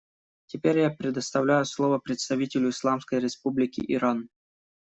Теперь 0.47 0.79
я 0.79 0.89
предоставляю 0.89 1.63
слово 1.65 1.99
представителю 1.99 2.71
Исламской 2.71 3.19
Республики 3.19 3.83
Иран. 3.87 4.29